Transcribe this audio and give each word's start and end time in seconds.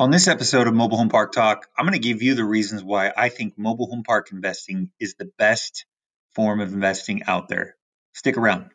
On 0.00 0.12
this 0.12 0.28
episode 0.28 0.68
of 0.68 0.74
Mobile 0.74 0.96
Home 0.98 1.08
Park 1.08 1.32
Talk, 1.32 1.66
I'm 1.76 1.84
going 1.84 1.92
to 1.92 1.98
give 1.98 2.22
you 2.22 2.36
the 2.36 2.44
reasons 2.44 2.84
why 2.84 3.12
I 3.16 3.30
think 3.30 3.58
mobile 3.58 3.88
home 3.88 4.04
park 4.04 4.30
investing 4.30 4.92
is 5.00 5.14
the 5.14 5.28
best 5.38 5.86
form 6.36 6.60
of 6.60 6.72
investing 6.72 7.24
out 7.24 7.48
there. 7.48 7.74
Stick 8.14 8.36
around. 8.36 8.70